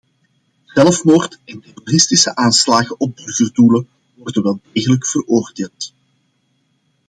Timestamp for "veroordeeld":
5.07-5.93